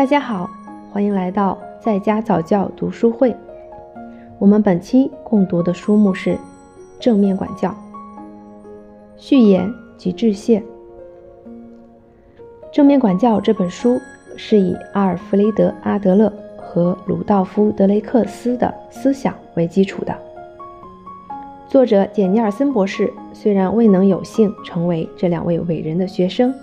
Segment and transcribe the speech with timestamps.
[0.00, 0.48] 大家好，
[0.90, 3.36] 欢迎来到在家早教读书会。
[4.38, 6.30] 我们本期共读的书目是
[6.98, 7.68] 《正面管教》
[9.18, 10.58] 序言及致谢。
[12.72, 14.00] 《正面管教》这本书
[14.38, 20.16] 是以阿尔弗雷德·阿德勒和鲁道夫·德雷克斯的思想为基础的。
[21.68, 26.54] 作者简·尼尔森博士虽然未能有幸成为这两位伟人的学生。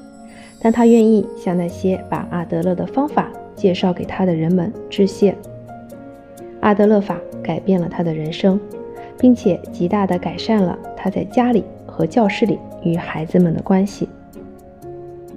[0.59, 5.35] 但他愿意向那些把阿德勒的方法介绍给他的人们致谢。
[6.61, 8.59] 阿德勒法改变了他的人生，
[9.19, 14.09] 并且极大地改善了他在家里和教室里与孩子们的关系。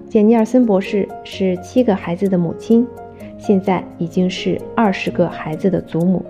[0.08, 2.86] 简·尼尔森博士是七个孩子的母亲，
[3.38, 6.24] 现在已经是二十个孩子的祖母。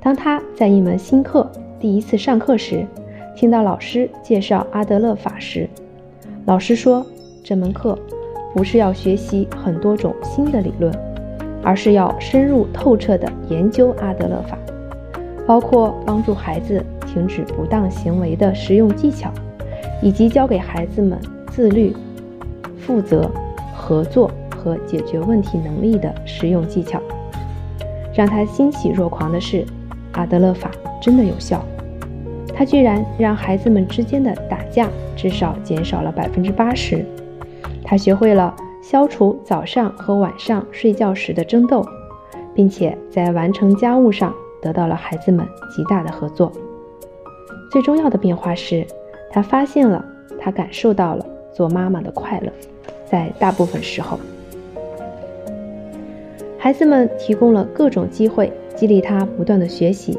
[0.00, 2.84] 当他在一门新课第一次上课时，
[3.34, 5.68] 听到老师介绍阿德勒法时，
[6.44, 7.06] 老师说。
[7.48, 7.96] 这门课
[8.52, 10.92] 不是要学习很多种新的理论，
[11.62, 14.58] 而是要深入透彻地研究阿德勒法，
[15.46, 19.30] 包括帮助孩子停止不当行为的实用技巧，
[20.02, 21.16] 以及教给孩子们
[21.48, 21.94] 自律、
[22.80, 23.30] 负责、
[23.72, 27.00] 合作和解决问题能力的实用技巧。
[28.12, 29.64] 让他欣喜若狂的是，
[30.14, 30.68] 阿德勒法
[31.00, 31.64] 真的有效，
[32.52, 37.06] 他居然让孩子们之间的打架至少减少了百分之八十。
[37.88, 41.86] 他学会了消除早上和晚上睡觉时的争斗，
[42.52, 46.50] 并且在完成家务上得到了孩子们极大的合作。
[47.70, 48.84] 最重要的变化是，
[49.30, 50.04] 他发现了，
[50.40, 52.52] 他感受到了做妈妈的快乐。
[53.08, 54.18] 在大部分时候，
[56.58, 60.18] 孩子们提供了各种机会，激励他不断的学习，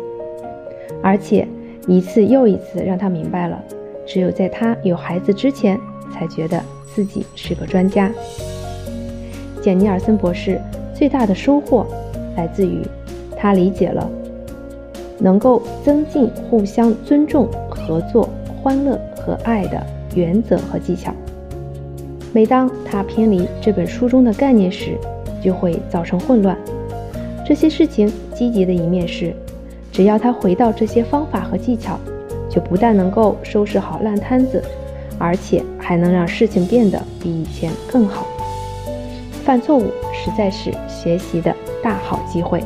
[1.03, 1.45] 而且
[1.85, 3.61] 一次又一次让他明白了，
[4.05, 5.77] 只有在他有孩子之前，
[6.13, 6.63] 才觉得。
[6.93, 8.11] 自己是个专家。
[9.61, 10.61] 简·尼尔森博士
[10.93, 11.85] 最大的收获
[12.35, 12.81] 来自于
[13.37, 14.09] 他理解了
[15.19, 18.29] 能够增进互相尊重、合作、
[18.61, 21.11] 欢乐和爱的原则和技巧。
[22.33, 24.97] 每当他偏离这本书中的概念时，
[25.43, 26.57] 就会造成混乱。
[27.45, 29.33] 这些事情积极的一面是，
[29.91, 31.99] 只要他回到这些方法和技巧，
[32.49, 34.61] 就不但能够收拾好烂摊子。
[35.19, 38.25] 而且还能让事情变得比以前更好。
[39.43, 42.61] 犯错误实在是学习的大好机会。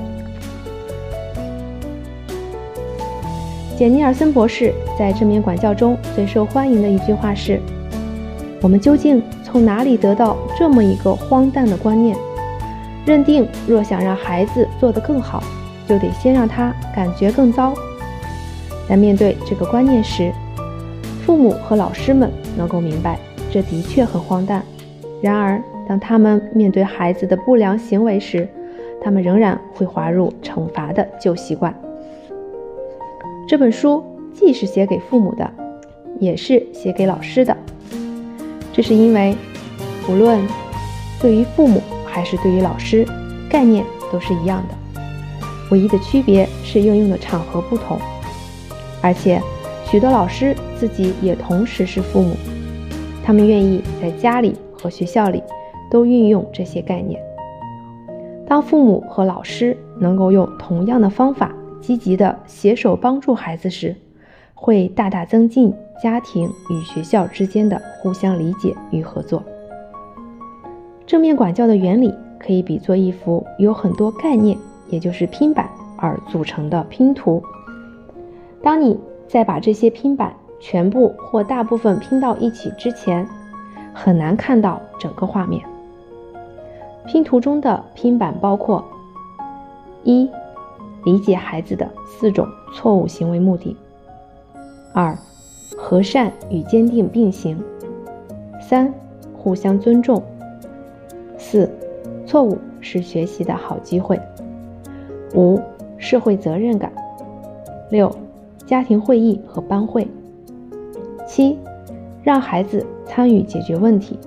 [3.78, 7.60] 简·尼尔森博士在正面管教中最受欢迎的一句话是
[8.62, 12.16] ：“我们究竟从哪里得到这么一个荒诞的观念？
[13.06, 15.44] 认定若想让孩子做得更好，
[15.88, 17.74] 就得先让他感觉更糟。”
[18.88, 20.32] 在面对这个观念时，
[21.26, 23.20] 父母和老师们能够明白，
[23.52, 24.64] 这的确很荒诞。
[25.22, 28.48] 然而，当他们面对孩子的不良行为时，
[29.04, 31.74] 他们仍然会滑入惩罚的旧习惯。
[33.48, 35.50] 这本书既是写给父母的，
[36.20, 37.56] 也是写给老师的。
[38.74, 39.36] 这是因为，
[40.09, 40.40] 无论
[41.22, 43.06] 对于父母还是对于老师，
[43.50, 45.02] 概念都是一样的，
[45.70, 48.00] 唯一的区别是应用的场合不同，
[49.02, 49.40] 而且。
[49.91, 52.34] 许多老师自己也同时是父母，
[53.25, 55.44] 他们愿意在家里和学校里
[55.90, 57.22] 都运用这些概念。
[58.47, 63.94] 当父母和老师能够用同样的方法，积极的携手帮助孩子时，
[64.56, 69.44] 会大大增进家庭与学校之间的互相理解与合作。
[71.06, 77.44] 正面管教的原理可以比作一幅有很多概念，也就是拼板而组成的拼图。
[78.63, 78.97] 当你
[79.31, 83.25] 在把这些拼板全部或大部分拼到一起之前，
[83.94, 85.64] 很难看到整个画面。
[87.08, 88.84] 拼图中的拼板包括：
[90.03, 90.30] 一、
[91.06, 93.74] 理解孩子的四种错误行为目的；
[94.94, 95.18] 二、
[95.78, 97.56] 和善与坚定并行；
[98.59, 98.94] 三、
[99.34, 100.22] 互相尊重；
[101.38, 101.72] 四、
[102.26, 104.17] 错误是学习的好机会；
[105.34, 105.58] 五、
[105.97, 106.91] 社会责任感；
[107.90, 108.14] 六。
[108.66, 110.08] 家庭会议和班会。
[111.28, 111.58] 七，
[112.23, 114.19] 让孩子参与解决问题。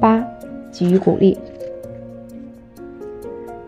[0.00, 0.24] 八，
[0.72, 1.38] 给予鼓励。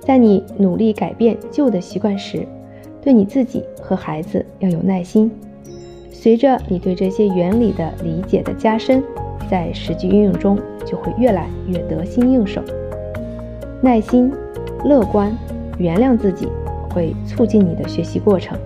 [0.00, 2.46] 在你努力改变旧的习惯时，
[3.00, 5.30] 对你自己和孩子要有耐心。
[6.10, 9.02] 随着你对这些原理的理解的加深，
[9.50, 12.60] 在实际运用中就会越来越得心应手。
[13.80, 14.32] 耐心、
[14.84, 15.36] 乐观、
[15.78, 16.48] 原谅自己，
[16.90, 18.56] 会促进你的学习过程。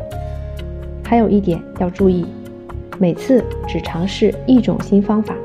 [1.08, 2.26] 还有一点要注意，
[2.98, 5.36] 每次只尝试一种新方法，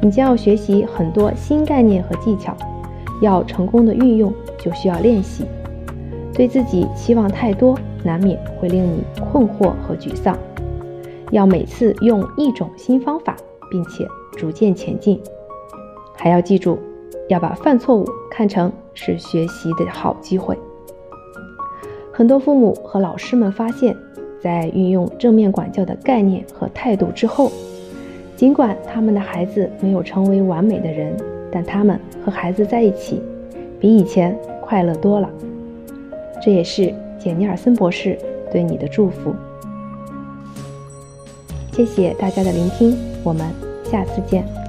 [0.00, 2.56] 你将要学习很多新概念和技巧，
[3.20, 5.44] 要成功的运用，就需要练习。
[6.32, 10.34] 对自己期望太多，难免会令你困惑和沮丧。
[11.30, 13.36] 要每次用一种新方法，
[13.70, 15.20] 并且逐渐前进。
[16.16, 16.78] 还要记住，
[17.28, 20.58] 要把犯错误看成是学习的好机会。
[22.12, 23.96] 很多父母和老师们发现，
[24.44, 27.50] 在运用正面管教的概念和态度之后，
[28.36, 31.16] 尽管他们的孩子没有成为完美的人，
[31.50, 33.22] 但他们和孩子在一起，
[33.80, 35.30] 比以前快乐多了。
[36.42, 38.18] 这也是简尼尔森博士
[38.52, 39.34] 对你的祝福。
[41.72, 43.48] 谢谢大家的聆听，我们
[43.82, 44.63] 下次见。